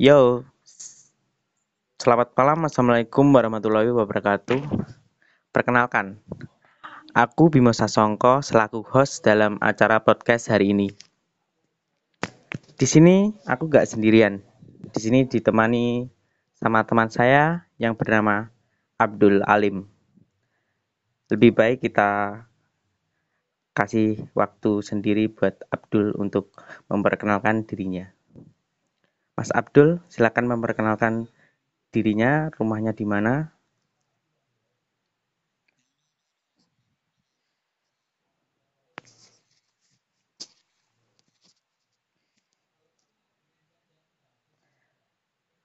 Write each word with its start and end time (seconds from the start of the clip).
Yo, 0.00 0.48
selamat 2.00 2.32
malam, 2.32 2.64
assalamualaikum 2.64 3.20
warahmatullahi 3.36 3.92
wabarakatuh. 3.92 4.56
Perkenalkan, 5.52 6.16
aku 7.12 7.52
Bimo 7.52 7.76
Sasongko 7.76 8.40
selaku 8.40 8.80
host 8.80 9.20
dalam 9.28 9.60
acara 9.60 10.00
podcast 10.00 10.48
hari 10.48 10.72
ini. 10.72 10.88
Di 12.80 12.88
sini 12.88 13.36
aku 13.44 13.68
gak 13.68 13.84
sendirian. 13.92 14.40
Di 14.88 15.04
sini 15.04 15.28
ditemani 15.28 16.08
sama 16.56 16.80
teman 16.88 17.12
saya 17.12 17.68
yang 17.76 17.92
bernama 17.92 18.48
Abdul 18.96 19.44
Alim. 19.44 19.84
Lebih 21.28 21.52
baik 21.52 21.84
kita 21.84 22.40
kasih 23.76 24.32
waktu 24.32 24.80
sendiri 24.80 25.28
buat 25.28 25.60
Abdul 25.68 26.16
untuk 26.16 26.56
memperkenalkan 26.88 27.68
dirinya. 27.68 28.08
Mas 29.40 29.48
Abdul, 29.56 30.04
silakan 30.12 30.52
memperkenalkan 30.52 31.14
dirinya, 31.94 32.52
rumahnya 32.60 32.92
di 33.00 33.06
mana. 33.12 33.34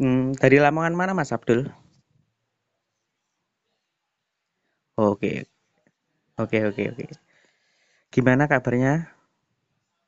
Hmm, 0.00 0.32
dari 0.40 0.56
Lamongan 0.64 0.94
mana 0.96 1.12
Mas 1.18 1.28
Abdul? 1.36 1.60
Oke, 4.96 5.32
oke, 6.42 6.58
oke, 6.68 6.82
oke. 6.92 7.04
Gimana 8.12 8.44
kabarnya 8.52 8.92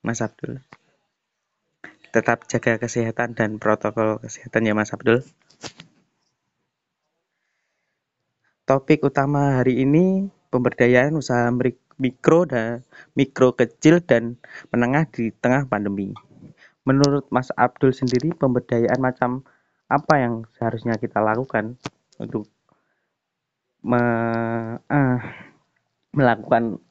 Mas 0.03 0.21
Abdul? 0.21 0.61
Tetap 2.11 2.43
jaga 2.51 2.75
kesehatan 2.83 3.39
dan 3.39 3.63
protokol 3.63 4.19
kesehatan 4.19 4.67
ya 4.67 4.75
Mas 4.75 4.91
Abdul. 4.91 5.23
Topik 8.67 9.07
utama 9.07 9.63
hari 9.63 9.83
ini 9.83 10.27
pemberdayaan 10.51 11.15
usaha 11.15 11.47
mikro 12.03 12.51
dan 12.51 12.83
mikro 13.15 13.55
kecil 13.55 14.03
dan 14.03 14.43
menengah 14.75 15.07
di 15.07 15.31
tengah 15.31 15.71
pandemi. 15.71 16.11
Menurut 16.83 17.31
Mas 17.31 17.55
Abdul 17.55 17.95
sendiri 17.95 18.35
pemberdayaan 18.35 18.99
macam 18.99 19.47
apa 19.87 20.15
yang 20.19 20.47
seharusnya 20.59 20.99
kita 20.99 21.23
lakukan 21.23 21.79
untuk 22.19 22.51
me, 23.87 24.03
uh, 24.83 25.19
melakukan 26.11 26.83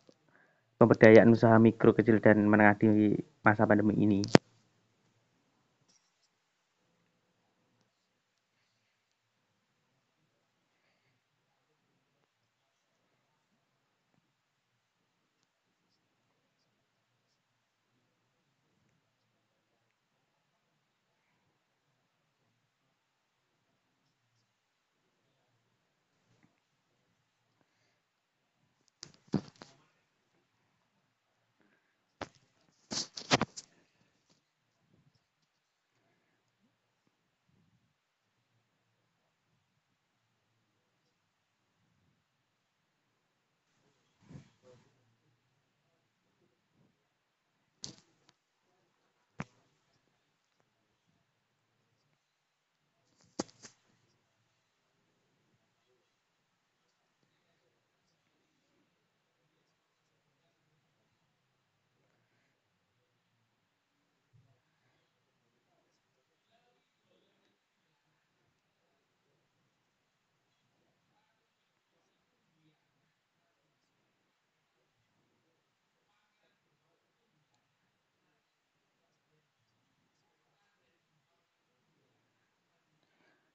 pemberdayaan 0.80 1.36
usaha 1.36 1.60
mikro 1.60 1.92
kecil 1.92 2.24
dan 2.24 2.48
menengah 2.48 2.80
di 2.80 3.20
masa 3.44 3.68
pandemi 3.68 4.00
ini? 4.00 4.24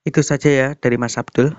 Itu 0.04 0.20
saja 0.20 0.52
ya 0.52 0.68
dari 0.76 1.00
Mas 1.00 1.16
Abdul. 1.16 1.56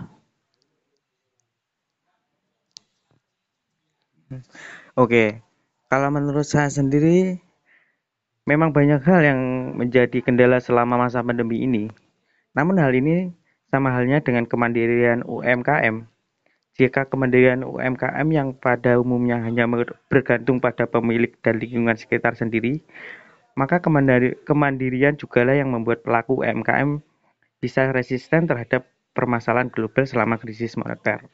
Oke, 4.93 5.41
kalau 5.89 6.13
menurut 6.13 6.45
saya 6.45 6.69
sendiri, 6.69 7.41
memang 8.45 8.69
banyak 8.69 9.01
hal 9.01 9.21
yang 9.25 9.41
menjadi 9.73 10.21
kendala 10.21 10.61
selama 10.61 11.01
masa 11.01 11.25
pandemi 11.25 11.65
ini. 11.65 11.89
Namun 12.53 12.77
hal 12.77 12.93
ini 12.93 13.33
sama 13.73 13.89
halnya 13.89 14.21
dengan 14.21 14.45
kemandirian 14.45 15.25
UMKM. 15.25 16.05
Jika 16.77 17.09
kemandirian 17.09 17.65
UMKM 17.65 18.27
yang 18.29 18.53
pada 18.53 19.01
umumnya 19.01 19.41
hanya 19.41 19.65
bergantung 20.11 20.61
pada 20.61 20.85
pemilik 20.85 21.33
dan 21.41 21.57
lingkungan 21.57 21.97
sekitar 21.97 22.37
sendiri, 22.37 22.83
maka 23.57 23.81
kemandirian 23.81 25.17
jugalah 25.17 25.55
yang 25.55 25.71
membuat 25.71 26.03
pelaku 26.05 26.45
UMKM 26.45 26.99
bisa 27.65 27.89
resisten 27.89 28.45
terhadap 28.45 28.85
permasalahan 29.17 29.73
global 29.73 30.05
selama 30.05 30.37
krisis 30.37 30.77
moneter. 30.77 31.25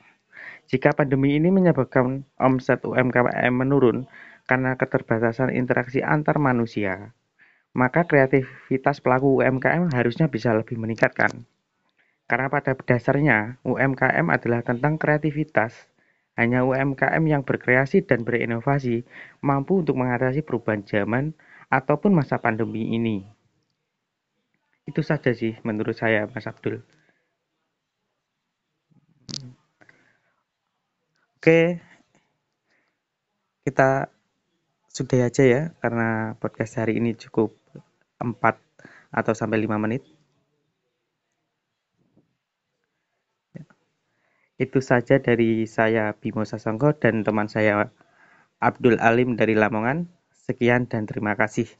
Jika 0.71 0.95
pandemi 0.95 1.35
ini 1.35 1.51
menyebabkan 1.51 2.23
omset 2.39 2.87
UMKM 2.87 3.51
menurun 3.51 4.07
karena 4.47 4.79
keterbatasan 4.79 5.51
interaksi 5.51 5.99
antar 5.99 6.39
manusia, 6.39 7.11
maka 7.75 8.07
kreativitas 8.07 9.03
pelaku 9.03 9.43
UMKM 9.43 9.91
harusnya 9.91 10.31
bisa 10.31 10.55
lebih 10.55 10.79
meningkatkan. 10.79 11.43
Karena 12.31 12.47
pada 12.47 12.79
dasarnya 12.79 13.59
UMKM 13.67 14.31
adalah 14.31 14.63
tentang 14.63 14.95
kreativitas. 14.95 15.91
Hanya 16.39 16.63
UMKM 16.63 17.19
yang 17.27 17.43
berkreasi 17.43 18.07
dan 18.07 18.23
berinovasi 18.23 19.03
mampu 19.43 19.83
untuk 19.83 19.99
mengatasi 19.99 20.47
perubahan 20.47 20.87
zaman 20.87 21.35
ataupun 21.67 22.15
masa 22.15 22.39
pandemi 22.39 22.95
ini. 22.95 23.40
Itu 24.91 25.07
saja 25.07 25.31
sih 25.31 25.55
menurut 25.63 25.95
saya 25.95 26.27
Mas 26.27 26.43
Abdul. 26.43 26.83
Oke, 31.39 31.79
kita 33.63 34.11
sudah 34.91 35.31
aja 35.31 35.43
ya 35.47 35.61
karena 35.79 36.35
podcast 36.43 36.75
hari 36.83 36.99
ini 36.99 37.15
cukup 37.15 37.55
4 38.19 38.35
atau 39.15 39.31
sampai 39.31 39.63
5 39.63 39.79
menit. 39.79 40.03
Itu 44.59 44.83
saja 44.83 45.23
dari 45.23 45.71
saya 45.71 46.11
Bimo 46.19 46.43
Sasongko 46.43 46.99
dan 46.99 47.23
teman 47.23 47.47
saya 47.47 47.95
Abdul 48.59 48.99
Alim 48.99 49.39
dari 49.39 49.55
Lamongan. 49.55 50.11
Sekian 50.35 50.91
dan 50.91 51.07
terima 51.07 51.39
kasih. 51.39 51.71